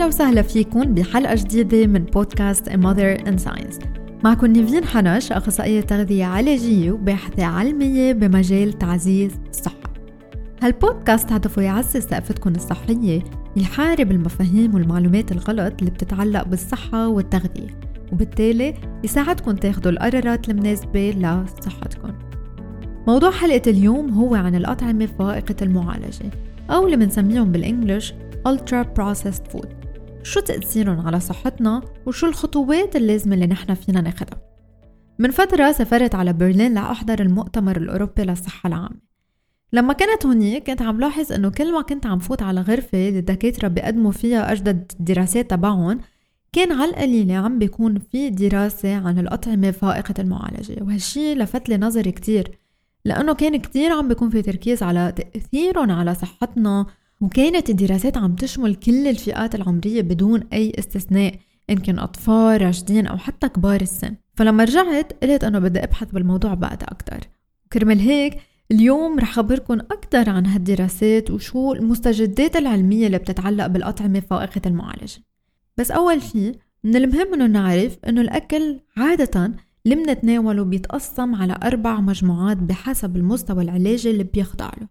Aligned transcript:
أهلا 0.00 0.08
وسهلا 0.08 0.42
فيكم 0.42 0.94
بحلقة 0.94 1.34
جديدة 1.34 1.86
من 1.86 2.04
بودكاست 2.04 2.68
A 2.68 2.72
Mother 2.72 3.26
in 3.26 3.44
Science. 3.44 3.86
معكم 4.24 4.46
نيفين 4.46 4.84
حنش 4.84 5.32
أخصائية 5.32 5.80
تغذية 5.80 6.24
علاجية 6.24 6.92
وباحثة 6.92 7.44
علمية 7.44 8.12
بمجال 8.12 8.78
تعزيز 8.78 9.32
الصحة. 9.50 9.94
هالبودكاست 10.62 11.32
هدفه 11.32 11.62
يعزز 11.62 12.00
ثقافتكم 12.00 12.50
الصحية 12.50 13.22
يحارب 13.56 14.10
المفاهيم 14.10 14.74
والمعلومات 14.74 15.32
الغلط 15.32 15.74
اللي 15.78 15.90
بتتعلق 15.90 16.42
بالصحة 16.42 17.08
والتغذية 17.08 17.80
وبالتالي 18.12 18.74
يساعدكم 19.04 19.52
تاخدوا 19.52 19.92
القرارات 19.92 20.48
المناسبة 20.48 21.10
لصحتكم. 21.10 22.12
موضوع 23.06 23.30
حلقة 23.30 23.70
اليوم 23.70 24.10
هو 24.10 24.34
عن 24.34 24.54
الأطعمة 24.54 25.08
فائقة 25.18 25.56
المعالجة 25.62 26.30
أو 26.70 26.86
اللي 26.86 26.96
بنسميهم 26.96 27.52
بالإنجلش 27.52 28.14
Ultra 28.48 28.84
Processed 28.98 29.52
Food. 29.52 29.79
شو 30.22 30.40
تأثيرهم 30.40 31.06
على 31.06 31.20
صحتنا 31.20 31.82
وشو 32.06 32.26
الخطوات 32.26 32.96
اللازمة 32.96 33.34
اللي 33.34 33.46
نحن 33.46 33.74
فينا 33.74 34.00
ناخدها. 34.00 34.40
من 35.18 35.30
فترة 35.30 35.72
سافرت 35.72 36.14
على 36.14 36.32
برلين 36.32 36.74
لأحضر 36.74 37.20
المؤتمر 37.20 37.76
الأوروبي 37.76 38.22
للصحة 38.24 38.66
العامة. 38.66 39.10
لما 39.72 39.92
كنت 39.92 40.26
هونيك 40.26 40.70
كنت 40.70 40.82
عم 40.82 41.00
لاحظ 41.00 41.32
إنه 41.32 41.50
كل 41.50 41.72
ما 41.72 41.82
كنت 41.82 42.06
عم 42.06 42.18
فوت 42.18 42.42
على 42.42 42.60
غرفة 42.60 43.08
الدكاترة 43.08 43.68
بيقدموا 43.68 44.12
فيها 44.12 44.52
أجدد 44.52 44.92
الدراسات 45.00 45.50
تبعهم 45.50 46.00
كان 46.52 46.72
على 46.72 46.90
القليلة 46.90 47.34
عم 47.34 47.58
بيكون 47.58 47.98
في 47.98 48.30
دراسة 48.30 48.96
عن 48.96 49.18
الأطعمة 49.18 49.70
فائقة 49.70 50.14
المعالجة. 50.18 50.82
وهالشي 50.82 51.34
لفت 51.34 51.68
لي 51.68 51.76
نظري 51.76 52.12
كتير 52.12 52.58
لأنه 53.04 53.34
كان 53.34 53.56
كتير 53.56 53.92
عم 53.92 54.08
بيكون 54.08 54.30
في 54.30 54.42
تركيز 54.42 54.82
على 54.82 55.12
تأثيرهم 55.16 55.90
على 55.90 56.14
صحتنا 56.14 56.86
وكانت 57.20 57.70
الدراسات 57.70 58.16
عم 58.16 58.34
تشمل 58.34 58.74
كل 58.74 59.08
الفئات 59.08 59.54
العمرية 59.54 60.02
بدون 60.02 60.42
أي 60.52 60.72
استثناء 60.78 61.34
إن 61.70 61.76
كان 61.78 61.98
أطفال 61.98 62.62
راشدين 62.62 63.06
أو 63.06 63.16
حتى 63.16 63.48
كبار 63.48 63.80
السن. 63.80 64.16
فلما 64.34 64.64
رجعت 64.64 65.12
قلت 65.24 65.44
أنه 65.44 65.58
بدي 65.58 65.84
أبحث 65.84 66.10
بالموضوع 66.10 66.54
بعد 66.54 66.82
أكتر. 66.82 67.20
كرمال 67.72 67.98
هيك 67.98 68.38
اليوم 68.70 69.18
رح 69.18 69.32
خبركن 69.32 69.80
أكتر 69.80 70.30
عن 70.30 70.46
هالدراسات 70.46 71.30
وشو 71.30 71.72
المستجدات 71.72 72.56
العلمية 72.56 73.06
اللي 73.06 73.18
بتتعلق 73.18 73.66
بالأطعمة 73.66 74.20
فائقة 74.20 74.60
المعالجة. 74.66 75.22
بس 75.76 75.90
أول 75.90 76.22
شي 76.22 76.52
من 76.84 76.96
المهم 76.96 77.34
إنه 77.34 77.46
نعرف 77.46 77.98
إنه 78.08 78.20
الأكل 78.20 78.80
عادة 78.96 79.52
اللي 79.86 79.96
منتناوله 79.96 80.64
بيتقسم 80.64 81.34
على 81.34 81.58
أربع 81.62 82.00
مجموعات 82.00 82.56
بحسب 82.56 83.16
المستوى 83.16 83.62
العلاجي 83.62 84.10
اللي 84.10 84.24
بيخضع 84.24 84.70
له. 84.80 84.88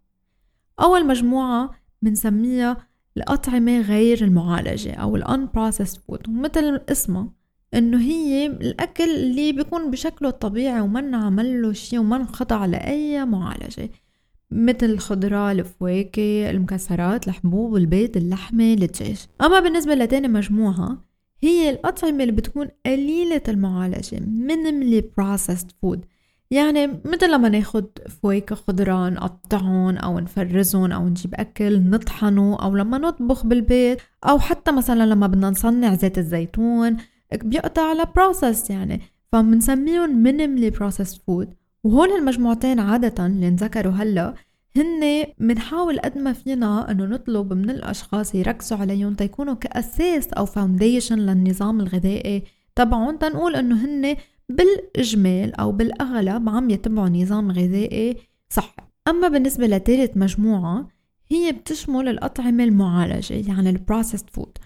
أول 0.80 1.08
مجموعة 1.08 1.72
بنسميها 2.02 2.78
الأطعمة 3.18 3.82
غير 3.82 4.24
المعالجة 4.24 4.94
أو 4.94 5.16
ال 5.16 5.24
unprocessed 5.26 5.98
food 5.98 6.30
ومثل 6.30 6.82
اسمها 6.90 7.34
إنه 7.74 8.02
هي 8.02 8.46
الأكل 8.46 9.10
اللي 9.10 9.52
بيكون 9.52 9.92
بشكله 9.92 10.30
الطبيعي 10.30 10.82
وما 10.82 11.18
عمل 11.18 11.62
له 11.62 11.74
شي 11.74 11.98
وما 11.98 12.26
خضع 12.26 12.66
لأي 12.66 13.26
معالجة 13.26 13.90
مثل 14.52 14.86
الخضرة 14.86 15.52
الفواكه 15.52 16.50
المكسرات 16.50 17.28
الحبوب 17.28 17.76
البيض 17.76 18.18
اللحمة 18.18 18.74
الدجاج. 18.74 19.26
أما 19.42 19.60
بالنسبة 19.60 19.96
لتاني 19.96 20.28
مجموعة 20.28 21.04
هي 21.42 21.70
الأطعمة 21.70 22.24
اللي 22.24 22.32
بتكون 22.32 22.68
قليلة 22.86 23.42
المعالجة 23.48 24.18
minimally 24.18 25.02
processed 25.02 25.68
food. 25.68 26.00
يعني 26.52 26.88
مثل 27.06 27.32
لما 27.32 27.50
ناخد 27.50 27.86
فواكه 28.22 28.56
خضرة 28.56 29.10
نقطعهم 29.10 29.98
أو 29.98 30.20
نفرزهم 30.20 30.92
أو 30.92 31.08
نجيب 31.08 31.34
أكل 31.36 31.90
نطحنه 31.90 32.58
أو 32.62 32.76
لما 32.76 32.98
نطبخ 32.98 33.46
بالبيت 33.46 34.02
أو 34.30 34.40
حتى 34.40 34.72
مثلا 34.72 35.06
لما 35.06 35.28
بدنا 35.28 35.50
نصنع 35.50 35.96
زيت 35.96 36.18
الزيتون 36.18 36.98
بيقطع 37.44 37.90
على 37.90 38.04
process 38.04 38.70
يعني. 38.70 39.02
فبنسميهم 39.32 40.24
minimally 40.24 40.74
processed 40.76 41.16
food. 41.18 41.48
وهول 41.84 42.10
المجموعتين 42.10 42.80
عادة 42.80 43.26
اللي 43.26 43.48
انذكروا 43.48 43.94
هلأ 43.94 44.34
هن 44.76 45.26
بنحاول 45.40 46.00
قد 46.00 46.18
ما 46.18 46.34
فينا 46.34 46.92
إنه 46.92 47.06
نطلب 47.06 47.54
من 47.54 47.70
الأشخاص 47.70 48.36
يركزوا 48.36 48.78
عليهم 48.78 49.14
تيكونوا 49.14 49.54
كأساس 49.54 50.28
أو 50.28 50.46
فاونديشن 50.46 51.20
للنظام 51.20 51.80
الغذائي 51.80 52.44
تبعهم. 52.76 53.18
تنقول 53.18 53.56
إنه 53.56 53.86
هن 53.86 54.16
بالاجمال 54.50 55.56
أو 55.56 55.72
بالاغلب 55.72 56.50
عم 56.50 56.70
يتبعوا 56.70 57.10
نظام 57.10 57.52
غذائي 57.52 58.18
صحي 58.50 58.84
أما 59.08 59.28
بالنسبة 59.28 59.68
لثالث 59.68 60.18
مجموعة 60.18 60.88
هي 61.28 61.52
بتشمل 61.52 62.08
الأطعمة 62.08 62.64
المعالجة 62.64 63.34
يعني 63.34 63.70
ال 63.70 63.76
processed 63.76 64.30
food 64.30 64.58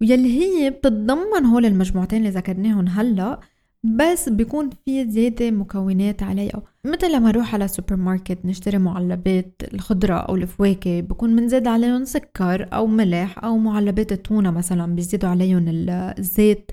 ويلي 0.00 0.40
هي 0.40 0.70
بتتضمن 0.70 1.44
هول 1.46 1.66
المجموعتين 1.66 2.18
اللي 2.18 2.30
ذكرناهم 2.30 2.88
هلأ 2.88 3.40
بس 3.84 4.28
بيكون 4.28 4.70
في 4.84 5.10
زيادة 5.10 5.50
مكونات 5.50 6.22
عليها. 6.22 6.62
مثل 6.84 7.12
لما 7.12 7.28
نروح 7.28 7.54
على 7.54 7.64
السوبر 7.64 7.96
ماركت 7.96 8.38
نشتري 8.44 8.78
معلبات 8.78 9.62
الخضرة 9.74 10.14
أو 10.14 10.36
الفواكه 10.36 11.00
بكون 11.00 11.30
منزيد 11.36 11.66
عليهم 11.66 12.04
سكر 12.04 12.68
أو 12.72 12.86
ملح 12.86 13.44
أو 13.44 13.58
معلبات 13.58 14.12
التونة 14.12 14.50
مثلا 14.50 14.94
بيزيدوا 14.94 15.28
عليهم 15.28 15.64
الزيت. 15.68 16.70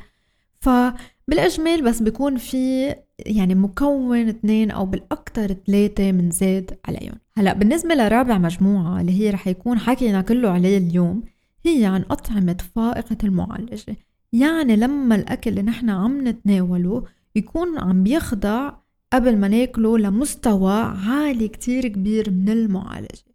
فبالإجمال 1.27 1.81
بس 1.81 2.01
بيكون 2.01 2.37
في 2.37 2.95
يعني 3.19 3.55
مكون 3.55 4.27
اثنين 4.27 4.71
أو 4.71 4.85
بالأكثر 4.85 5.55
ثلاثة 5.67 6.11
من 6.11 6.31
زيت 6.31 6.71
عليهم 6.87 7.15
هلأ 7.37 7.53
بالنسبة 7.53 7.95
لرابع 7.95 8.37
مجموعة 8.37 9.01
اللي 9.01 9.21
هي 9.21 9.29
رح 9.29 9.47
يكون 9.47 9.79
حكينا 9.79 10.21
كله 10.21 10.49
عليه 10.49 10.77
اليوم 10.77 11.23
هي 11.65 11.85
عن 11.85 12.05
أطعمة 12.11 12.57
فائقة 12.75 13.17
المعالجة. 13.23 13.95
يعني 14.33 14.75
لما 14.75 15.15
الأكل 15.15 15.49
اللي 15.49 15.61
نحن 15.61 15.89
عم 15.89 16.27
نتناوله 16.27 17.03
يكون 17.35 17.79
عم 17.79 18.03
بيخضع 18.03 18.73
قبل 19.13 19.38
ما 19.38 19.47
ناكله 19.47 19.97
لمستوى 19.97 20.73
عالي 21.07 21.47
كتير 21.47 21.88
كبير 21.88 22.31
من 22.31 22.49
المعالجة. 22.49 23.31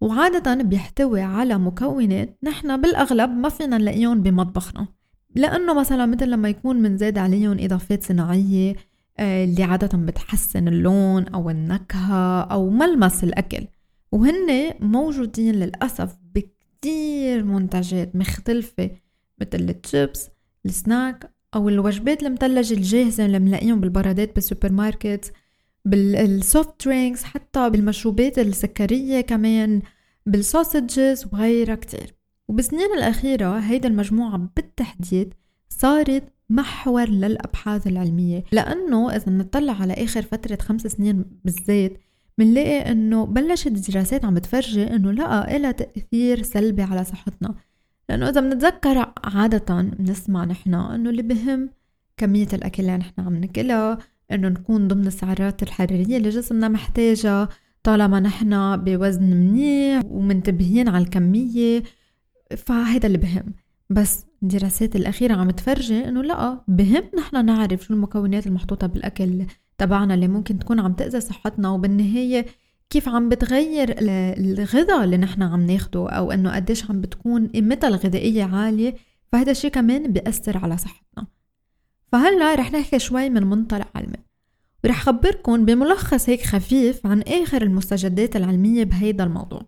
وعادة 0.00 0.54
بيحتوي 0.54 1.20
على 1.20 1.58
مكونات 1.58 2.38
نحن 2.42 2.80
بالأغلب 2.80 3.30
ما 3.30 3.48
فينا 3.48 3.78
نلاقيهم 3.78 4.22
بمطبخنا. 4.22 4.86
لأنه 5.34 5.74
مثلا 5.74 6.06
مثل 6.06 6.30
لما 6.30 6.48
يكون 6.48 6.76
منزاد 6.76 7.18
عليهم 7.18 7.56
إضافات 7.60 8.02
صناعية 8.02 8.76
آه، 9.18 9.44
اللي 9.44 9.62
عادة 9.62 9.98
بتحسن 9.98 10.68
اللون 10.68 11.28
أو 11.28 11.50
النكهة 11.50 12.40
أو 12.40 12.70
ملمس 12.70 13.24
الأكل. 13.24 13.66
وهن 14.12 14.74
موجودين 14.80 15.54
للأسف 15.54 16.16
بكتير 16.34 17.44
منتجات 17.44 18.16
مختلفة 18.16 18.90
مثل 19.40 19.60
ال 19.60 19.71
chips 19.71 20.28
ال 20.66 20.77
snack 20.77 21.32
أو 21.54 21.68
الوجبات 21.68 22.22
المثلجة 22.22 22.74
الجاهزة 22.74 23.26
اللي 23.26 23.38
بنلاقيهم 23.38 23.80
بالبرادات 23.80 24.34
بالسوبر 24.34 24.72
ماركت 24.72 25.32
بال 25.84 26.18
soft 26.18 26.86
drinks 26.86 27.24
حتى 27.24 27.70
بالمشروبات 27.70 28.38
السكرية 28.38 29.20
كمان 29.20 29.82
بالسوسجز 30.26 31.26
وغيرها 31.32 31.74
كتير. 31.74 32.15
وبالسنين 32.48 32.92
الأخيرة 32.98 33.58
هيدا 33.58 33.88
المجموعة 33.88 34.50
بالتحديد 34.56 35.34
صارت 35.68 36.22
محور 36.50 37.08
للأبحاث 37.08 37.86
العلمية 37.86 38.44
لأنه 38.52 39.10
إذا 39.16 39.32
نطلع 39.32 39.72
على 39.72 39.92
آخر 39.92 40.22
فترة 40.22 40.58
خمس 40.62 40.86
سنين 40.86 41.24
بالذات 41.44 41.92
منلاقي 42.38 42.92
إنه 42.92 43.26
بلشت 43.26 43.66
الدراسات 43.66 44.24
عم 44.24 44.38
تفرجي 44.38 44.82
إنه 44.94 45.12
لقى 45.12 45.56
إلها 45.56 45.72
تأثير 45.72 46.42
سلبي 46.42 46.82
على 46.82 47.04
صحتنا. 47.04 47.54
لأنه 48.08 48.28
إذا 48.28 48.40
بنتذكر 48.40 49.12
عادة 49.24 49.82
بنسمع 49.82 50.44
نحن 50.44 50.74
إنه 50.74 51.10
اللي 51.10 51.22
بهم 51.22 51.70
كمية 52.16 52.48
الأكل 52.52 52.82
اللي 52.82 52.96
نحن 52.96 53.20
عم 53.20 53.36
ناكلها 53.36 53.98
إنه 54.32 54.48
نكون 54.48 54.88
ضمن 54.88 55.06
السعرات 55.06 55.62
الحرارية 55.62 56.16
اللي 56.16 56.28
جسمنا 56.28 56.68
محتاجها 56.68 57.48
طالما 57.82 58.20
نحن 58.20 58.76
بوزن 58.76 59.22
منيح 59.22 60.02
ومنتبهين 60.04 60.88
على 60.88 61.04
الكمية. 61.04 61.82
فهيدا 62.56 63.06
اللي 63.06 63.18
بهم. 63.18 63.54
بس 63.90 64.24
الدراسات 64.42 64.96
الأخيرة 64.96 65.34
عم 65.34 65.50
تفرجي 65.50 66.08
إنه 66.08 66.22
لا 66.22 66.60
بهم 66.68 67.02
نحن 67.18 67.46
نعرف 67.46 67.84
شو 67.84 67.94
المكونات 67.94 68.46
المحطوطة 68.46 68.86
بالأكل 68.86 69.46
تبعنا 69.78 70.14
اللي 70.14 70.28
ممكن 70.28 70.58
تكون 70.58 70.80
عم 70.80 70.92
تأذي 70.92 71.20
صحتنا 71.20 71.70
وبالنهاية 71.70 72.46
كيف 72.90 73.08
عم 73.08 73.28
بتغير 73.28 73.94
الغذاء 73.98 75.04
اللي 75.04 75.16
نحن 75.16 75.42
عم 75.42 75.66
ناخده 75.66 76.08
أو 76.08 76.32
إنه 76.32 76.54
قديش 76.54 76.90
عم 76.90 77.00
بتكون 77.00 77.48
قيمتها 77.48 77.88
الغذائية 77.88 78.44
عالية. 78.44 78.94
فهذا 79.32 79.50
الشيء 79.50 79.70
كمان 79.70 80.12
بيأثر 80.12 80.58
على 80.58 80.76
صحتنا. 80.76 81.26
فهلأ 82.12 82.54
رح 82.54 82.72
نحكي 82.72 82.98
شوي 82.98 83.30
من 83.30 83.42
منطلق 83.42 83.88
علمي. 83.94 84.18
ورح 84.84 85.02
خبركم 85.02 85.64
بملخص 85.64 86.28
هيك 86.28 86.42
خفيف 86.42 87.06
عن 87.06 87.22
آخر 87.22 87.62
المستجدات 87.62 88.36
العلمية 88.36 88.84
بهيدا 88.84 89.24
الموضوع. 89.24 89.62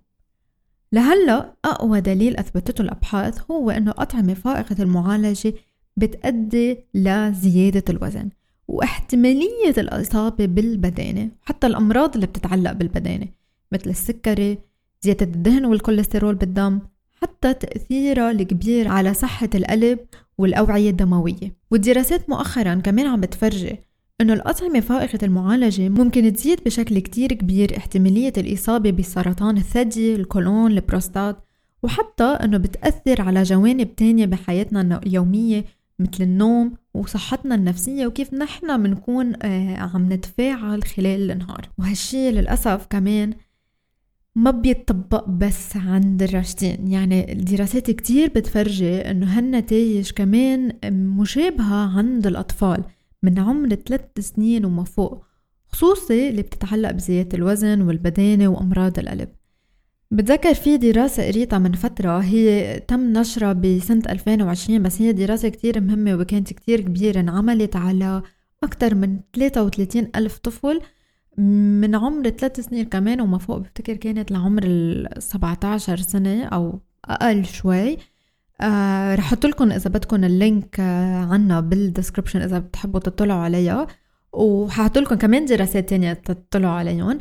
لهلا 0.93 1.53
أقوى 1.65 2.01
دليل 2.01 2.37
أثبتته 2.37 2.83
الأبحاث 2.83 3.51
هو 3.51 3.71
أنه 3.71 3.95
أطعمة 3.99 4.35
فائقة 4.35 4.77
المعالجة 4.83 5.55
بتأدي 5.97 6.79
لزيادة 6.95 7.85
الوزن 7.91 8.29
واحتمالية 8.69 9.75
الإصابة 9.79 10.47
بالبدانة 10.47 11.29
حتى 11.43 11.67
الأمراض 11.67 12.15
اللي 12.15 12.27
بتتعلق 12.27 12.73
بالبدانة 12.73 13.29
مثل 13.73 13.91
السكري 13.91 14.59
زيادة 15.03 15.27
الدهن 15.27 15.65
والكوليسترول 15.65 16.35
بالدم 16.35 16.81
حتى 17.23 17.55
تأثيرها 17.55 18.31
الكبير 18.31 18.89
على 18.89 19.15
صحة 19.15 19.49
القلب 19.55 19.99
والأوعية 20.39 20.91
الدموية. 20.91 21.57
والدراسات 21.71 22.31
مؤخرا 22.31 22.75
كمان 22.75 23.07
عم 23.07 23.21
بتفرجي 23.21 23.79
إنه 24.21 24.33
الأطعمة 24.33 24.81
فائقة 24.81 25.19
المعالجة 25.23 25.89
ممكن 25.89 26.33
تزيد 26.33 26.65
بشكل 26.65 26.99
كتير 26.99 27.33
كبير 27.33 27.77
احتمالية 27.77 28.33
الإصابة 28.37 28.91
بسرطان 28.91 29.57
الثدي، 29.57 30.15
الكولون، 30.15 30.73
البروستات 30.73 31.37
وحتى 31.83 32.25
إنه 32.25 32.59
بتأثر 32.59 33.23
على 33.23 33.43
جوانب 33.43 33.97
تانية 33.97 34.27
بحياتنا 34.27 35.01
اليومية 35.07 35.65
مثل 35.99 36.25
النوم 36.25 36.75
وصحتنا 36.95 37.55
النفسية 37.55 38.07
وكيف 38.07 38.35
نحن 38.35 38.83
بنكون 38.83 39.33
آه، 39.43 39.77
عم 39.77 40.13
نتفاعل 40.13 40.83
خلال 40.83 41.31
النهار. 41.31 41.69
وهالشي 41.79 42.31
للأسف 42.31 42.87
كمان 42.91 43.35
ما 44.35 44.51
بيتطبق 44.51 45.29
بس 45.29 45.77
عند 45.77 46.23
الراشدين. 46.23 46.89
يعني 46.89 47.33
الدراسات 47.33 47.91
كتير 47.91 48.29
بتفرجي 48.37 48.97
إنه 49.11 49.39
هالنتائج 49.39 50.11
كمان 50.11 50.73
مشابهة 50.93 51.99
عند 51.99 52.27
الأطفال. 52.27 52.85
من 53.23 53.39
عمر 53.39 53.69
ثلاث 53.75 54.01
سنين 54.21 54.65
وما 54.65 54.85
فوق 54.85 55.25
خصوصي 55.67 56.29
اللي 56.29 56.43
بتتعلق 56.43 56.91
بزيادة 56.91 57.39
الوزن 57.39 57.83
والبدانة 57.83 58.49
وأمراض 58.49 58.99
القلب. 58.99 59.29
بتذكر 60.11 60.55
في 60.55 60.77
دراسة 60.77 61.27
قريتها 61.27 61.59
من 61.59 61.73
فترة 61.73 62.19
هي 62.19 62.79
تم 62.81 63.13
نشرها 63.13 63.53
بسنة 63.53 64.03
2020 64.09 64.83
بس 64.83 65.03
هي 65.03 65.13
دراسة 65.13 65.49
كتير 65.49 65.81
مهمة 65.81 66.15
وكانت 66.15 66.53
كتير 66.53 66.81
كبيرة 66.81 67.21
انعملت 67.21 67.77
على 67.77 68.23
أكتر 68.63 68.95
من 68.95 69.21
33 69.33 70.09
ألف 70.17 70.39
طفل 70.39 70.81
من 71.39 71.95
عمر 71.95 72.31
ثلاث 72.31 72.61
سنين 72.61 72.85
كمان 72.85 73.21
وما 73.21 73.39
فوق. 73.39 73.59
بفتكر 73.59 73.97
كانت 73.97 74.31
لعمر 74.31 74.63
ال 74.65 75.23
17 75.23 75.97
سنة 75.97 76.45
أو 76.45 76.81
أقل 77.05 77.45
شوي. 77.45 77.97
آه 78.61 79.15
رح 79.15 79.25
أحط 79.25 79.47
لكم 79.47 79.73
إذا 79.73 79.91
بدكم 79.91 80.25
ال 80.25 80.36
link 80.36 80.81
آه 80.81 81.25
عنا 81.25 81.61
بال 81.61 81.73
description 81.73 82.43
إذا 82.43 82.59
بتحبوا 82.59 83.01
تطلعوا 83.01 83.41
عليها. 83.41 83.87
وححط 84.33 84.99
لكم 84.99 85.15
كمان 85.15 85.45
دراسات 85.45 85.89
تانية 85.89 86.13
تطلعوا 86.13 86.75
عليهم 86.75 87.19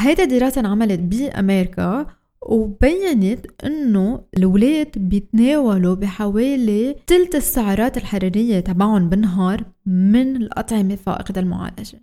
هيدا 0.00 0.24
دراسة 0.24 0.60
انعملت 0.60 1.00
بأمريكا 1.00 2.06
وبينت 2.42 3.46
إنه 3.64 4.20
الأولاد 4.36 4.90
بيتناولوا 4.96 5.94
بحوالي 5.94 6.96
تلت 7.06 7.34
السعرات 7.34 7.96
الحرارية 7.96 8.60
تبعهم 8.60 9.08
بالنهار 9.08 9.64
من 9.86 10.36
الأطعمة 10.36 10.96
فائقة 10.96 11.40
المعالجة. 11.40 12.02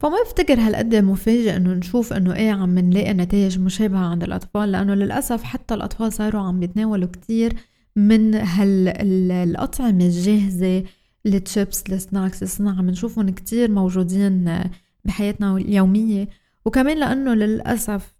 فما 0.00 0.16
بفتكر 0.26 0.60
هالقد 0.60 0.94
مفاجئ 0.94 1.56
إنه 1.56 1.72
نشوف 1.74 2.12
إنه 2.12 2.34
إيه 2.34 2.52
عم 2.52 2.78
نلاقي 2.78 3.12
نتائج 3.14 3.58
مشابهة 3.58 4.06
عند 4.06 4.22
الأطفال 4.22 4.72
لأنه 4.72 4.94
للأسف 4.94 5.42
حتى 5.42 5.74
الأطفال 5.74 6.12
صاروا 6.12 6.42
عم 6.42 6.62
يتناولوا 6.62 7.08
كتير 7.08 7.52
من 7.96 8.34
هالأطعمة 8.34 10.04
الجاهزة 10.04 10.84
ال 11.26 11.35
chips 11.35 11.82
ال 11.92 11.98
snacks. 11.98 12.42
الصناعة 12.42 12.74
عم 12.74 12.90
نشوفهم 12.90 13.30
كتير 13.30 13.70
موجودين 13.70 14.60
بحياتنا 15.04 15.56
اليومية. 15.56 16.28
وكمان 16.64 16.98
لأنه 16.98 17.34
للأسف 17.34 18.16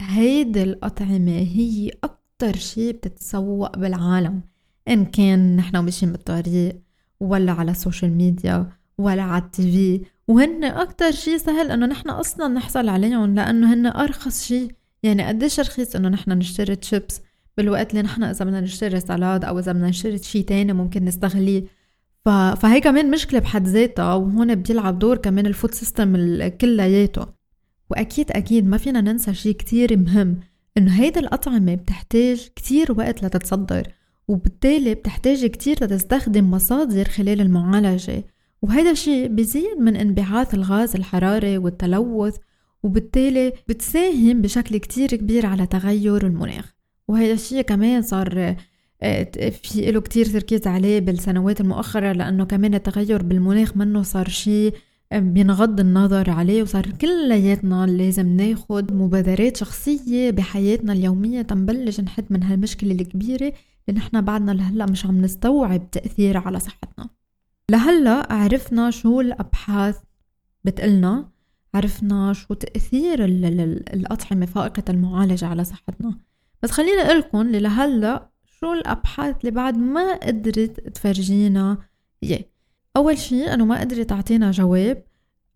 هيدي 0.00 0.62
الأطعمة 0.62 1.38
هي 1.38 1.90
أكتر 2.04 2.56
شي 2.56 2.92
بتتسوق 2.92 3.78
بالعالم 3.78 4.40
إن 4.88 5.04
كان 5.04 5.56
نحن 5.56 5.78
ماشيين 5.78 6.12
بالطريق 6.12 6.80
ولا 7.20 7.52
على 7.52 7.70
ال 7.70 7.76
social 7.76 8.12
media 8.12 8.68
ولا 8.98 9.22
على 9.22 9.44
ال 9.44 9.62
TV. 9.62 10.06
وهن 10.28 10.64
أكتر 10.64 11.10
شي 11.10 11.38
سهل 11.38 11.70
إنه 11.70 11.86
نحن 11.86 12.10
أصلا 12.10 12.48
نحصل 12.48 12.88
عليهم 12.88 13.34
لأنه 13.34 13.74
هن 13.74 13.86
أرخص 13.86 14.44
شي. 14.44 14.68
يعني 15.02 15.26
قديش 15.26 15.60
رخيص 15.60 15.96
إنه 15.96 16.08
نحن 16.08 16.32
نشتري 16.32 16.76
تشيبس؟ 16.76 17.20
بالوقت 17.56 17.90
اللي 17.90 18.02
نحن 18.02 18.22
إذا 18.22 18.44
بدنا 18.44 18.60
نشتري 18.60 19.00
salad 19.00 19.44
أو 19.44 19.58
إذا 19.58 19.72
بدنا 19.72 19.88
نشتري 19.88 20.18
شي 20.18 20.42
تاني 20.42 20.72
ممكن 20.72 21.04
نستغليه. 21.04 21.64
ف... 22.24 22.28
فهي 22.28 22.80
كمان 22.80 23.10
مشكلة 23.10 23.38
بحد 23.38 23.66
ذاتها 23.66 24.14
وهون 24.14 24.54
بيلعب 24.54 24.98
دور 24.98 25.16
كمان 25.16 25.46
ال 25.46 25.52
food 25.52 25.74
system 25.74 26.16
كلياته. 26.48 27.26
وأكيد 27.90 28.30
أكيد 28.30 28.66
ما 28.66 28.76
فينا 28.76 29.00
ننسى 29.00 29.34
شي 29.34 29.52
كتير 29.52 29.96
مهم 29.96 30.40
إنه 30.78 30.92
هيدا 30.92 31.20
الأطعمة 31.20 31.74
بتحتاج 31.74 32.48
كتير 32.56 32.92
وقت 32.92 33.24
لتتحضر 33.24 33.88
وبالتالي 34.28 34.94
بتحتاج 34.94 35.46
كتير 35.46 35.76
لتستخدم 35.84 36.50
مصادر 36.50 37.04
خلال 37.04 37.40
المعالجة. 37.40 38.24
وهذا 38.62 38.90
الشيء 38.90 39.26
بيزيد 39.26 39.78
من 39.78 39.96
انبعاث 39.96 40.54
الغاز 40.54 40.96
الحراري 40.96 41.58
والتلوث 41.58 42.36
وبالتالي 42.82 43.52
بتساهم 43.68 44.42
بشكل 44.42 44.76
كتير 44.76 45.08
كبير 45.08 45.46
على 45.46 45.66
تغير 45.66 46.26
المناخ. 46.26 46.75
وهذا 47.08 47.32
الشيء 47.32 47.62
كمان 47.62 48.02
صار 48.02 48.56
آه، 49.02 49.50
في 49.50 49.90
له 49.90 50.00
كتير 50.00 50.26
تركيز 50.26 50.66
عليه 50.66 51.00
بالسنوات 51.00 51.60
المؤخرة 51.60 52.12
لأنه 52.12 52.44
كمان 52.44 52.74
التغير 52.74 53.22
بالمناخ 53.22 53.76
منه 53.76 54.02
صار 54.02 54.28
شيء 54.28 54.74
بينغض 55.12 55.80
النظر 55.80 56.30
عليه 56.30 56.62
وصار 56.62 56.90
كلياتنا 56.90 57.86
لازم 57.86 58.36
ناخد 58.36 58.92
مبادرات 58.92 59.56
شخصية 59.56 60.30
بحياتنا 60.30 60.92
اليومية. 60.92 61.42
تنبلش 61.42 62.00
نحد 62.00 62.24
من 62.30 62.42
هالمشكلة 62.42 62.92
الكبيرة 62.92 63.52
اللي 63.88 64.00
نحن 64.00 64.20
بعدنا 64.20 64.52
لهلأ 64.52 64.86
مش 64.86 65.06
عم 65.06 65.20
نستوعب 65.20 65.90
تأثيرها 65.90 66.40
على 66.40 66.60
صحتنا. 66.60 67.08
لهلأ 67.70 68.32
عرفنا 68.32 68.90
شو 68.90 69.20
الأبحاث 69.20 69.98
بتقلنا 70.64 71.28
عرفنا 71.74 72.32
شو 72.32 72.54
تأثير 72.54 73.24
الأطعمة 73.24 74.46
فائقة 74.46 74.84
المعالجة 74.88 75.46
على 75.46 75.64
صحتنا. 75.64 76.25
بس 76.66 76.72
خليني 76.72 77.02
أقولكم 77.02 77.40
اللي 77.40 77.60
لهلأ 77.60 78.30
شو 78.44 78.72
الأبحاث 78.72 79.36
اللي 79.40 79.50
بعد 79.50 79.78
ما 79.78 80.16
قدرت 80.16 80.80
تفرجينا؟ 80.80 81.78
إياه 82.22 82.44
أول 82.96 83.18
شيء 83.18 83.54
أنه 83.54 83.64
ما 83.64 83.80
قدرت 83.80 84.08
تعطينا 84.10 84.50
جواب 84.50 85.04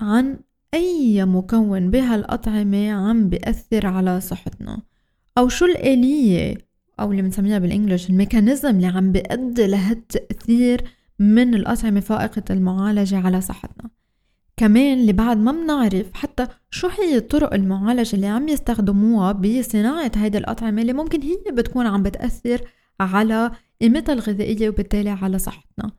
عن 0.01 0.39
أي 0.75 1.25
مكون 1.25 1.91
بهالأطعمة 1.91 2.91
عم 2.91 3.29
بيأثر 3.29 3.87
على 3.87 4.21
صحتنا 4.21 4.83
أو 5.39 5.49
شو 5.49 5.65
الآلية 5.65 6.59
أو 7.01 7.11
اللي 7.11 7.23
بنسميها 7.23 7.59
بالإنجليش 7.59 8.11
الميكانيزم 8.11 8.77
اللي 8.77 8.87
عم 8.87 9.13
بيأدي 9.13 9.67
لهالتأثير 9.67 10.85
من 11.19 11.55
الأطعمة 11.55 12.01
فائقة 12.01 12.45
المعالجة 12.51 13.19
على 13.19 13.41
صحتنا. 13.41 13.91
كمان 14.61 14.99
اللي 15.01 15.13
بعد 15.13 15.37
ما 15.37 15.53
بنعرف 15.53 16.07
حتى 16.15 16.47
شو 16.71 16.89
هي 16.89 17.21
طرق 17.21 17.55
المعالجة 17.55 18.17
اللي 18.17 18.27
عم 18.27 18.49
يستخدموها 18.49 19.33
بصناعة 19.33 20.13
هيدي 20.17 20.39
الأطعمة 20.39 20.83
اللي 20.83 20.93
ممكن 20.93 21.23
هي 21.23 21.37
بتكون 21.53 21.87
عم 21.87 22.03
بتأثر 22.03 22.61
على 23.01 23.51
قيمتها 23.81 24.13
الغذائية 24.13 24.69
وبالتالي 24.69 25.11
على 25.11 25.39
صحتنا. 25.39 25.91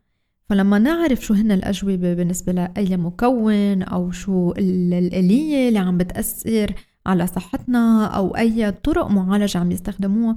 فلما 0.50 0.80
نعرف 0.80 1.22
شو 1.22 1.34
هن 1.34 1.52
الأجوبة 1.52 2.14
بالنسبة 2.14 2.52
لأي 2.54 2.98
مكون 2.98 3.84
أو 3.84 4.12
شو 4.12 4.52
الآلية 4.58 5.68
اللي 5.68 5.80
عم 5.80 5.98
بتأثر 5.98 6.74
على 7.06 7.28
صحتنا 7.28 8.06
أو 8.06 8.38
أي 8.38 8.72
طرق 8.72 9.08
معالجة 9.08 9.58
عم 9.58 9.72
يستخدموها 9.72 10.36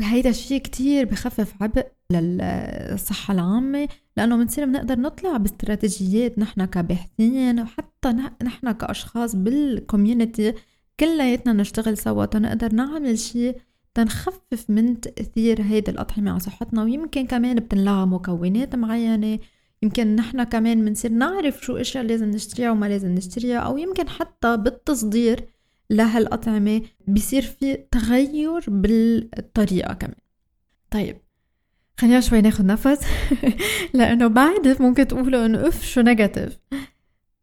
هيدا 0.00 0.30
الشيء 0.30 0.60
كتير 0.60 1.04
بخفف 1.04 1.62
عبء 1.62 1.86
للصحة 2.10 3.34
العامة 3.34 3.88
لأنه 4.16 4.36
بنصير 4.36 4.64
بنقدر 4.64 5.00
نطلع 5.00 5.36
باستراتيجيات 5.36 6.38
نحن 6.38 6.64
كباحثين 6.64 7.60
وحتى 7.60 8.08
نحن 8.42 8.72
كأشخاص 8.72 9.36
بالكوميونتي 9.36 10.54
كلياتنا 11.00 11.52
نشتغل 11.52 11.98
سوا. 11.98 12.24
تنقدر 12.24 12.72
نعمل 12.72 13.18
شيء 13.18 13.56
تنخفف 13.94 14.70
من 14.70 15.00
تأثير 15.00 15.62
هيدي 15.62 15.90
الأطعمة 15.90 16.30
على 16.30 16.40
صحتنا. 16.40 16.82
ويمكن 16.82 17.26
كمان 17.26 17.56
بتنلغى 17.56 18.06
مكونات 18.06 18.74
معينة. 18.74 19.38
يمكن 19.82 20.16
نحن 20.16 20.42
كمان 20.42 20.84
بنصير 20.84 21.12
نعرف 21.12 21.60
شو 21.60 21.76
إشياء 21.76 22.04
لازم 22.04 22.30
نشتريها 22.30 22.70
وما 22.70 22.86
لازم 22.86 23.14
نشتريها. 23.14 23.58
أو 23.58 23.78
يمكن 23.78 24.08
حتى 24.08 24.56
بالتصدير 24.56 25.44
لهالأطعمة 25.90 26.82
بيصير 27.06 27.42
في 27.42 27.74
تغير 27.74 28.64
بالطريقة 28.68 29.94
كمان. 29.94 30.16
طيب 30.90 31.16
خلينا 31.96 32.20
شوي 32.20 32.40
ناخد 32.40 32.64
نفس. 32.64 33.06
لأنه 33.94 34.26
بعد 34.26 34.76
ممكن 34.80 35.08
تقولوا 35.08 35.46
إنه 35.46 35.68
أف 35.68 35.84
شو 35.84 36.00
negative 36.00 36.58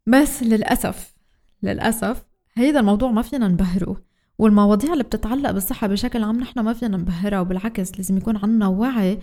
بس 0.06 0.42
للأسف 0.42 1.14
للأسف 1.62 2.24
هيدا 2.54 2.80
الموضوع 2.80 3.10
ما 3.10 3.22
فينا 3.22 3.48
نبهره. 3.48 4.12
والمواضيع 4.38 4.92
اللي 4.92 5.04
بتتعلق 5.04 5.50
بالصحة 5.50 5.86
بشكل 5.86 6.24
عام 6.24 6.40
نحن 6.40 6.60
ما 6.60 6.72
فينا 6.72 6.96
نبهرها 6.96 7.40
وبالعكس 7.40 7.96
لازم 7.96 8.16
يكون 8.16 8.36
عنا 8.36 8.66
وعي 8.66 9.18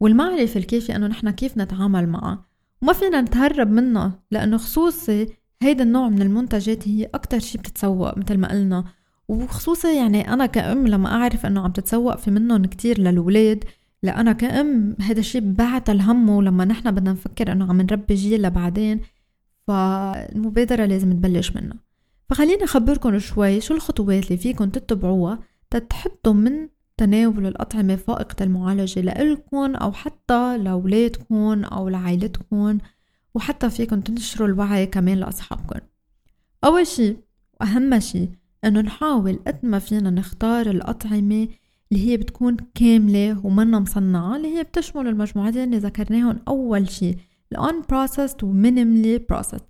والمعرفة 0.00 0.60
الكافية 0.60 0.96
إنه 0.96 1.06
نحن 1.06 1.30
كيف 1.30 1.58
نتعامل 1.58 2.08
معها 2.08 2.44
وما 2.82 2.92
فينا 2.92 3.20
نتهرب 3.20 3.70
منها 3.70 4.20
لأنه 4.30 4.56
خصوصي 4.56 5.26
هيدا 5.62 5.84
النوع 5.84 6.08
من 6.08 6.22
المنتجات 6.22 6.88
هي 6.88 7.04
أكتر 7.14 7.38
شي 7.38 7.58
بتتسوق 7.58 8.18
مثل 8.18 8.38
ما 8.38 8.48
قلنا. 8.48 8.84
وخصوصا 9.28 9.92
يعني 9.92 10.32
أنا 10.32 10.46
كأم 10.46 10.86
لما 10.86 11.08
أعرف 11.08 11.46
إنه 11.46 11.60
عم 11.60 11.72
تتسوق 11.72 12.16
في 12.16 12.30
منهم 12.30 12.64
كتير 12.64 13.00
للولاد 13.00 13.64
لأنا 14.02 14.32
كأم 14.32 14.96
هذا 15.00 15.20
الشي 15.20 15.40
بعتل 15.40 16.00
همه 16.00 16.42
لما 16.42 16.64
نحن 16.64 16.90
بدنا 16.90 17.12
نفكر 17.12 17.52
إنه 17.52 17.68
عم 17.68 17.80
نربي 17.80 18.14
جيل 18.14 18.42
لبعدين 18.42 19.00
فالمبادرة 19.66 20.84
لازم 20.84 21.12
تبلش 21.12 21.52
منها 21.52 21.76
فخليني 22.30 22.64
أخبركم 22.64 23.18
شوي 23.18 23.60
شو 23.60 23.74
الخطوات 23.74 24.24
اللي 24.26 24.36
فيكم 24.36 24.70
تتبعوها 24.70 25.38
تتحطوا 25.70 26.32
من 26.32 26.68
تناول 26.96 27.46
الأطعمة 27.46 27.96
فائقة 27.96 28.42
المعالجة 28.42 29.00
لإلكن 29.00 29.76
أو 29.76 29.92
حتى 29.92 30.58
لأولادكن 30.58 31.64
أو 31.64 31.88
لعائلتكن 31.88 32.78
وحتى 33.34 33.70
فيكن 33.70 34.04
تنشروا 34.04 34.48
الوعي 34.48 34.86
كمان 34.86 35.18
لأصحابكن. 35.18 35.80
أول 36.64 36.86
شي 36.86 37.16
وأهم 37.60 38.00
شي 38.00 38.28
إنه 38.64 38.80
نحاول 38.80 39.38
قد 39.46 39.58
ما 39.62 39.78
فينا 39.78 40.10
نختار 40.10 40.70
الأطعمة 40.70 41.48
اللي 41.92 42.10
هي 42.10 42.16
بتكون 42.16 42.56
كاملة 42.74 43.46
ومنا 43.46 43.78
مصنعة 43.78 44.36
اللي 44.36 44.58
هي 44.58 44.62
بتشمل 44.62 45.08
المجموعتين 45.08 45.62
اللي 45.64 45.78
ذكرناهم 45.78 46.38
أول 46.48 46.90
شي 46.90 47.10
ال 47.52 47.58
unprocessed 47.58 48.42
و 48.42 48.62
minimally 48.62 49.20
processed. 49.32 49.64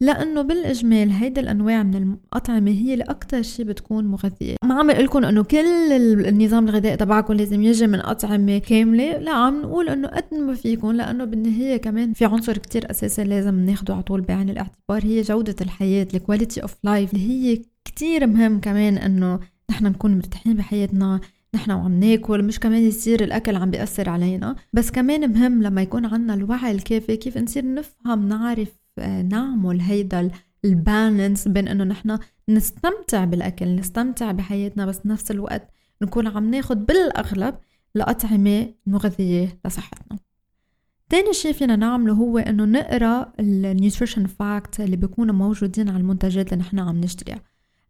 لأنه 0.00 0.42
بالإجمال 0.42 1.10
هيدا 1.10 1.40
الأنواع 1.40 1.82
من 1.82 1.94
الأطعمة 2.34 2.70
هي 2.70 2.92
اللي 2.92 3.04
أكتر 3.04 3.42
شي 3.42 3.64
بتكون 3.64 4.04
مغذية. 4.04 4.56
ما 4.64 4.74
عم 4.74 4.90
قلكم 4.90 5.24
إنه 5.24 5.42
كل 5.42 5.92
النظام 6.26 6.68
الغذائي 6.68 6.96
تبعكم 6.96 7.32
لازم 7.32 7.62
يجي 7.62 7.86
من 7.86 8.00
أطعمة 8.00 8.58
كاملة 8.58 9.18
لا 9.18 9.32
عم 9.32 9.62
نقول 9.62 9.88
إنه 9.88 10.08
قد 10.08 10.34
ما 10.34 10.54
فيكم 10.54 10.92
لأنه 10.92 11.24
بالنهاية 11.24 11.76
كمان 11.76 12.12
في 12.12 12.24
عنصر 12.24 12.58
كتير 12.58 12.90
أساسي 12.90 13.24
لازم 13.24 13.54
ناخده 13.54 13.94
على 13.94 14.02
طول 14.02 14.20
بعين 14.20 14.50
الاعتبار 14.50 15.04
هي 15.04 15.22
جودة 15.22 15.56
الحياة 15.60 16.08
ال 16.14 16.20
quality 16.20 16.62
of 16.62 16.76
life 16.84 17.14
اللي 17.14 17.30
هي 17.30 17.62
كتير 17.84 18.26
مهم 18.26 18.60
كمان 18.60 18.98
إنه 18.98 19.40
نحن 19.70 19.86
نكون 19.86 20.16
مرتاحين 20.16 20.54
بحياتنا 20.54 21.20
نحن 21.54 21.70
وعم 21.70 22.00
ناكل 22.00 22.42
مش 22.42 22.60
كمان 22.60 22.82
يصير 22.82 23.24
الأكل 23.24 23.56
عم 23.56 23.70
بيأثر 23.70 24.08
علينا. 24.08 24.56
بس 24.72 24.90
كمان 24.90 25.32
مهم 25.32 25.62
لما 25.62 25.82
يكون 25.82 26.06
عنا 26.06 26.34
الوعي 26.34 26.70
الكافي 26.70 27.16
كيف 27.16 27.38
نصير 27.38 27.74
نفهم 27.74 28.28
نعرف 28.28 28.68
آه، 28.98 29.22
نعمل 29.22 29.80
هيدا 29.80 30.30
ال 30.64 30.75
balance 30.75 31.48
بين 31.48 31.68
إنه 31.68 31.84
نحن 31.84 32.18
نستمتع 32.48 33.24
بالأكل 33.24 33.76
نستمتع 33.76 34.32
بحياتنا 34.32 34.86
بس 34.86 35.00
نفس 35.06 35.30
الوقت 35.30 35.70
نكون 36.02 36.26
عم 36.26 36.50
ناخد 36.50 36.86
بالأغلب 36.86 37.54
لأطعمة 37.94 38.74
مغذية 38.86 39.58
لصحتنا. 39.66 40.18
تاني 41.08 41.32
شي 41.32 41.52
فينا 41.52 41.76
نعمله 41.76 42.12
هو 42.12 42.38
إنه 42.38 42.64
نقرأ 42.64 43.32
ال 43.40 43.49
nutrition 43.49 44.26
fact 44.26 44.80
اللي 44.80 44.96
بيكونوا 44.96 45.34
موجودين 45.34 45.88
على 45.88 45.98
المنتجات 45.98 46.52
اللي 46.52 46.64
نحن 46.64 46.78
عم 46.78 47.00
نشتريها. 47.00 47.40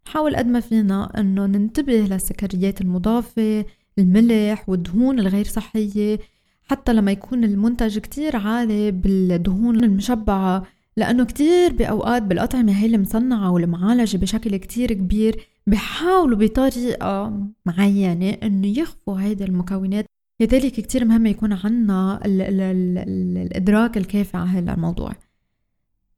نحاول 0.06 0.36
قد 0.36 0.46
ما 0.46 0.60
فينا 0.60 1.20
إنه 1.20 1.46
ننتبه 1.46 1.92
للسكريات 1.92 2.80
المضافة 2.80 3.64
الملح 3.98 4.68
والدهون 4.68 5.18
الغير 5.18 5.44
صحية 5.44 6.18
حتى 6.64 6.92
لما 6.92 7.12
يكون 7.12 7.44
المنتج 7.44 7.98
كتير 7.98 8.36
عالي 8.36 8.90
بالدهون 8.90 9.84
المشبعة 9.84 10.66
لأنه 10.96 11.24
كتير 11.24 11.72
بأوقات 11.72 12.22
بالأطعمة 12.22 12.72
هي 12.72 12.86
المصنعة 12.86 13.50
والمعالجة 13.52 14.16
بشكل 14.16 14.56
كتير 14.56 14.92
كبير 14.92 15.46
بحاولوا 15.66 16.38
بطريقة 16.38 17.40
معينة 17.66 18.30
إنه 18.30 18.78
يخفوا 18.78 19.20
هيدي 19.20 19.44
المكونات. 19.44 20.06
لذلك 20.40 20.72
كتير 20.72 21.04
مهم 21.04 21.26
يكون 21.26 21.52
عنا 21.52 22.20
ال 22.24 22.42
ال 22.42 22.60
ال 22.60 22.98
ال 22.98 23.38
الإدراك 23.38 23.96
الكافي 23.96 24.36
على 24.36 24.48
هذا 24.48 24.74
الموضوع. 24.74 25.12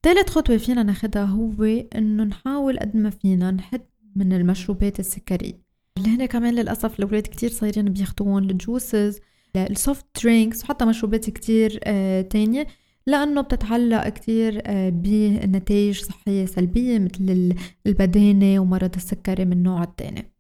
ثالث 0.04 0.30
خطوة 0.30 0.56
فينا 0.56 0.82
ناخدها 0.82 1.24
هو 1.24 1.62
إنه 1.94 2.24
نحاول 2.24 2.78
قد 2.78 2.96
ما 2.96 3.10
فينا 3.10 3.50
نحد 3.50 3.80
من 4.16 4.32
المشروبات 4.32 5.00
السكرية. 5.00 5.64
اللي 5.98 6.08
هنا 6.08 6.26
كمان 6.26 6.54
للأسف 6.54 6.98
الأولاد 6.98 7.22
كتير 7.22 7.50
صايرين 7.50 7.84
بياخدون 7.84 8.50
ال 8.50 8.60
juices 8.60 9.20
ال 9.56 9.66
soft 9.66 10.06
drinks 10.22 10.64
وحتى 10.64 10.84
مشروبات 10.84 11.30
كتير 11.30 11.80
آه 11.84 12.20
تانية 12.20 12.66
لأنه 13.06 13.40
بتتعلق 13.40 14.08
كتير 14.08 14.62
آه 14.66 14.88
بنتائج 14.88 16.00
صحية 16.00 16.46
سلبية 16.46 16.98
مثل 16.98 17.54
البدانة 17.86 18.60
ومرض 18.60 18.94
السكري 18.96 19.44
من 19.44 19.52
النوع 19.52 19.82
التاني. 19.82 20.33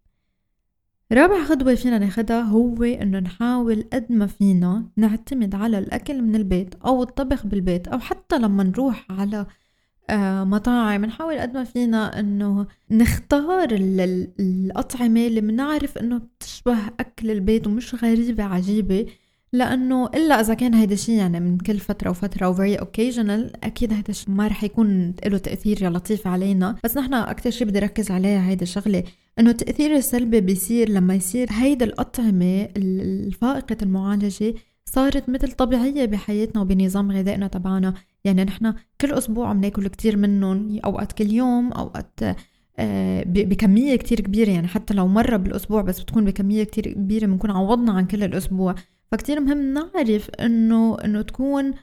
رابع 1.14 1.44
خطوة 1.44 1.74
فينا 1.74 1.98
ناخدها 1.98 2.40
هو 2.40 2.82
إنه 2.82 3.18
نحاول 3.18 3.84
قد 3.92 4.06
ما 4.10 4.26
فينا 4.26 4.84
نعتمد 4.96 5.54
على 5.54 5.78
الأكل 5.78 6.22
من 6.22 6.36
البيت 6.36 6.74
أو 6.74 7.02
الطبخ 7.02 7.46
بالبيت 7.46 7.88
أو 7.88 7.98
حتى 7.98 8.38
لما 8.38 8.62
نروح 8.62 9.06
على 9.10 9.46
آه 10.10 10.44
مطاعم 10.44 11.04
نحاول 11.04 11.38
قد 11.38 11.54
ما 11.54 11.64
فينا 11.64 12.20
إنه 12.20 12.66
نختار 12.90 13.68
الأطعمة 14.40 15.26
اللي 15.26 15.40
بنعرف 15.40 15.98
إنه 15.98 16.18
بتشبه 16.18 16.78
أكل 17.00 17.30
البيت 17.30 17.66
ومش 17.66 18.04
غريبة 18.04 18.44
عجيبة 18.44 19.06
لأنه 19.52 20.06
إلا 20.06 20.40
إذا 20.40 20.54
كان 20.54 20.74
هيدا 20.74 20.94
الشيء 20.94 21.14
يعني 21.14 21.40
من 21.40 21.58
كل 21.58 21.78
فترة 21.78 22.10
وفترة 22.10 22.48
و 22.48 22.54
very 22.54 22.76
occasional 22.76 23.64
أكيد 23.64 23.92
هيدا 23.92 24.10
الشيء 24.10 24.30
ما 24.30 24.46
رح 24.46 24.64
يكون 24.64 25.14
له 25.26 25.38
تأثير 25.38 25.88
لطيف 25.90 26.26
علينا. 26.26 26.76
بس 26.84 26.96
نحن 26.96 27.14
أكثر 27.14 27.50
شيء 27.50 27.66
بدي 27.66 27.78
ركز 27.78 28.10
عليها 28.10 28.48
هيدا 28.48 28.62
الشغله 28.62 29.02
إنه 29.38 29.50
التاثير 29.50 29.96
السلبي 29.96 30.40
بيصير 30.40 30.88
لما 30.88 31.14
يصير 31.14 31.48
هيدا 31.50 31.84
الأطعمة 31.84 32.68
الفائقة 32.76 33.76
المعالجة 33.82 34.54
صارت 34.84 35.28
مثل 35.28 35.52
طبيعية 35.52 36.04
بحياتنا 36.04 36.62
وبنظام 36.62 37.12
غذائنا 37.12 37.46
تبعنا. 37.46 37.94
يعني 38.24 38.44
نحن 38.44 38.74
كل 39.00 39.12
أسبوع 39.12 39.48
عم 39.48 39.60
ناكل 39.60 39.88
كتير 39.88 40.16
منهم 40.16 40.80
أوقات 40.84 41.12
كل 41.12 41.30
يوم 41.32 41.72
أوقات 41.72 42.20
آه، 42.78 43.24
بكمية 43.26 43.96
كتير 43.96 44.20
كبيرة. 44.20 44.50
يعني 44.50 44.66
حتى 44.68 44.94
لو 44.94 45.08
مرة 45.08 45.36
بالأسبوع 45.36 45.82
بس 45.82 46.00
بتكون 46.00 46.24
بكمية 46.24 46.64
كتير 46.64 46.92
كبيرة 46.92 47.26
بنكون 47.26 47.50
عوضنا 47.50 47.92
عن 47.92 48.06
كل 48.06 48.22
الأسبوع. 48.24 48.74
فكتير 49.12 49.40
مهم 49.40 49.72
نعرف 49.74 50.30
إنه 50.30 50.96
إنه 51.04 51.22
تكون 51.22 51.74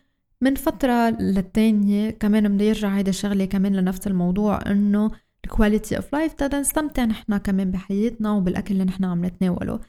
من 0.41 0.55
فترة 0.55 1.09
للتانية 1.09 2.09
كمان 2.09 2.55
بدي 2.55 2.65
يرجع 2.65 2.97
هيدا 2.97 3.09
الشغلة 3.09 3.45
كمان 3.45 3.75
لنفس 3.75 4.07
الموضوع 4.07 4.59
إنه 4.71 5.11
ال 5.45 5.52
quality 5.52 5.97
of 5.97 6.13
life 6.13 6.33
تقدر 6.33 6.59
نستمتع 6.59 7.05
نحنا 7.05 7.37
كمان 7.37 7.71
بحياتنا 7.71 8.31
وبالأكل 8.31 8.73
اللي 8.73 8.85
نحنا 8.85 9.07
عم 9.11 9.25
نتناوله. 9.25 9.79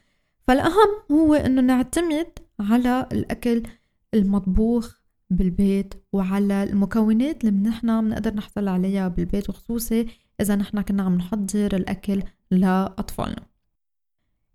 فالأهم 0.48 0.88
هو 1.12 1.34
إنه 1.34 1.60
نعتمد 1.60 2.26
على 2.60 3.06
الأكل 3.12 3.62
المطبوخ 4.14 4.94
بالبيت 5.30 5.94
وعلى 6.12 6.62
المكونات 6.62 7.44
اللي 7.44 7.68
نحن 7.68 8.00
بنقدر 8.00 8.34
نحصل 8.34 8.68
عليها 8.68 9.08
بالبيت 9.08 9.50
وخصوصي 9.50 10.06
إذا 10.40 10.56
نحن 10.56 10.80
كنا 10.80 11.02
عم 11.02 11.16
نحضر 11.16 11.76
الأكل 11.76 12.22
لأطفالنا. 12.50 13.46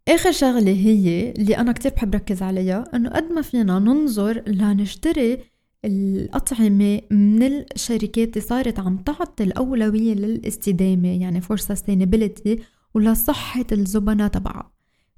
آخر 0.08 0.32
شغلة 0.32 0.72
هي 0.72 1.32
اللي 1.32 1.58
أنا 1.58 1.72
كتير 1.72 1.92
بحب 1.94 2.16
ركز 2.16 2.42
عليها 2.42 2.84
إنه 2.94 3.10
قد 3.10 3.32
ما 3.32 3.42
فينا 3.42 3.80
ننظر 3.80 4.44
لنشتري 4.48 5.40
الأطعمة 5.86 7.02
من 7.12 7.44
الشركات 7.76 8.38
اللي 8.38 8.48
صارت 8.48 8.80
عم 8.80 8.98
تعطي 8.98 9.44
الأولوية 9.44 10.14
للاستدامة 10.14 11.22
يعني 11.22 11.42
for 11.42 11.56
sustainability 11.56 12.60
ولصحة 12.94 13.66
الزبناء 13.72 14.28
تبعها. 14.28 14.72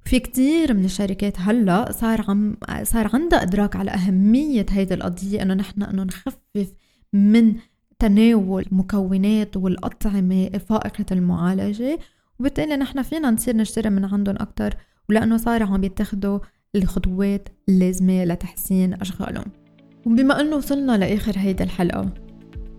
في 0.04 0.20
كتير 0.20 0.74
من 0.74 0.84
الشركات 0.84 1.40
هلأ 1.40 1.92
صار 1.92 2.24
عم 2.28 2.56
صار 2.82 3.10
عندها 3.14 3.42
إدراك 3.42 3.76
على 3.76 3.90
أهمية 3.90 4.66
هيدي 4.70 4.94
القضية 4.94 5.42
إنه 5.42 5.54
نحن 5.54 5.82
إنه 5.82 6.02
نخفف 6.02 6.74
من 7.12 7.54
تناول 7.98 8.66
المكونات 8.72 9.56
والأطعمة 9.56 10.48
فائقة 10.48 11.06
المعالجة 11.12 11.98
وبالتالي 12.40 12.76
نحن 12.76 13.02
فينا 13.02 13.30
نصير 13.30 13.56
نشتري 13.56 13.90
من 13.90 14.04
عندهم 14.04 14.36
أكتر 14.38 14.74
ولأنه 15.08 15.36
صار 15.36 15.62
عم 15.62 15.84
يتخذوا 15.84 16.38
الخطوات 16.76 17.48
اللازمة 17.68 18.24
لتحسين 18.24 18.94
أشغالهم. 18.94 19.59
وبما 20.06 20.40
أنه 20.40 20.56
وصلنا 20.56 20.98
لآخر 20.98 21.32
هيدا 21.36 21.64
الحلقة 21.64 22.08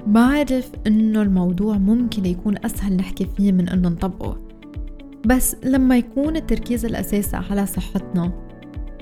بعرف 0.08 0.72
أنه 0.88 1.22
الموضوع 1.22 1.78
ممكن 1.78 2.26
يكون 2.26 2.66
أسهل 2.66 2.96
نحكي 2.96 3.28
فيه 3.38 3.52
من 3.52 3.70
أنه 3.70 3.90
نطبقه. 3.90 4.38
بس 5.26 5.56
لما 5.64 5.98
يكون 5.98 6.36
التركيز 6.36 6.86
الأساسي 6.86 7.38
على 7.38 7.66
صحتنا 7.66 8.32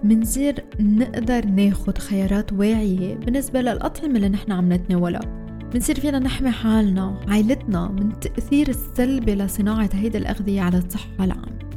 منصير 0.03 0.63
نقدر 0.79 1.45
ناخد 1.45 1.97
خيارات 1.97 2.53
واعية 2.53 3.15
بالنسبة 3.15 3.61
للأطعمة 3.61 4.15
اللي 4.15 4.29
نحن 4.29 4.51
عم 4.51 4.73
نتناولها. 4.73 5.45
بنصير 5.73 5.99
فينا 5.99 6.19
نحمي 6.19 6.51
حالنا 6.51 7.05
وعائلتنا 7.05 7.87
من 7.87 8.11
التأثير 8.11 8.69
السلبي 8.69 9.35
لصناعة 9.35 9.89
هيدي 9.93 10.17
الأغذية 10.17 10.61
على 10.61 10.77
الصحة 10.77 11.25
العامة. 11.25 11.68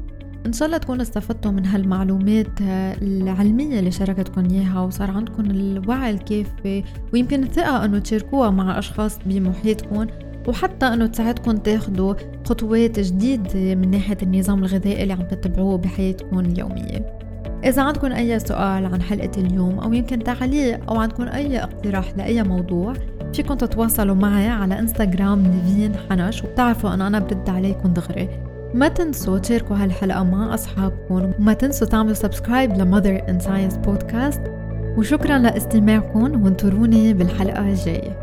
إن 0.47 0.53
شاء 0.53 0.67
الله 0.67 0.79
تكونوا 0.79 1.03
استفدتوا 1.03 1.51
من 1.51 1.67
هالمعلومات 1.67 2.61
العلمية 3.03 3.79
اللي 3.79 3.91
شاركتكم 3.91 4.51
إياها 4.51 4.81
وصار 4.81 5.11
عندكم 5.11 5.51
الوعي 5.51 6.11
الكافي 6.11 6.85
ويمكن 7.13 7.43
الثقة 7.43 7.85
إنه 7.85 7.99
تشاركوها 7.99 8.51
مع 8.51 8.79
أشخاص 8.79 9.19
بمحيطكم 9.27 10.07
وحتى 10.49 10.87
إنه 10.87 11.07
تساعدكم 11.07 11.57
تاخدوا 11.57 12.15
خطوات 12.45 13.01
جديدة 13.01 13.75
من 13.75 13.91
ناحية 13.91 14.19
النظام 14.23 14.59
الغذائي 14.59 15.03
اللي 15.03 15.13
عم 15.13 15.23
تتبعوه 15.23 15.79
بحياتكم 15.79 16.39
اليومية 16.39 17.19
إذا 17.65 17.83
عندكم 17.83 18.13
أي 18.13 18.39
سؤال 18.39 18.87
عن 18.87 19.03
حلقة 19.03 19.31
اليوم 19.41 19.79
أو 19.79 19.93
يمكن 19.93 20.19
تعليق 20.19 20.91
أو 20.91 20.97
عندكم 20.97 21.23
أي 21.23 21.63
اقتراح 21.63 22.17
لأي 22.17 22.43
موضوع 22.43 22.95
فيكم 23.35 23.55
تتواصلوا 23.55 24.15
معي 24.15 24.49
على 24.49 24.79
إنستغرام 24.79 25.43
نيفين 25.43 25.93
حنش 26.11 26.45
وبتعرفوا 26.45 26.95
أنه 26.95 27.07
أنا 27.07 27.19
برد 27.19 27.51
عليكم 27.51 27.93
دغري. 27.93 28.52
ما 28.75 28.89
تنسوا 28.89 29.39
تشاركوا 29.39 29.77
هالحلقة 29.77 30.23
مع 30.23 30.55
أصحابكم. 30.55 31.33
وما 31.39 31.53
تنسوا 31.53 31.87
تعملوا 31.87 32.15
subscribe 32.15 32.73
ل 32.73 32.81
Mother 32.81 33.29
in 33.29 33.45
Science 33.47 33.79
podcast 33.79 34.43
وشكرا 34.97 35.39
لاستماعكم. 35.39 36.45
وانطروني 36.45 37.15
بالحلقة 37.15 37.69
الجاية. 37.69 38.22